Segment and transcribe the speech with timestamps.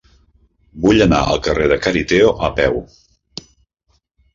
[0.85, 2.85] Vull anar al carrer de Cariteo a peu.